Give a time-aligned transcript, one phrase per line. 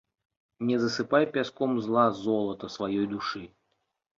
[0.69, 3.43] Не засыпай пяском зла золата сваёй душы.